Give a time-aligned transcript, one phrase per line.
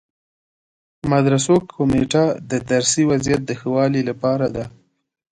[1.11, 4.65] مدرسو کمیټه د درسي وضعیت د ښه والي لپاره ده.